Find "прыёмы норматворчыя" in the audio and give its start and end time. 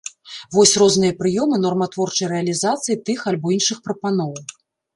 1.19-2.31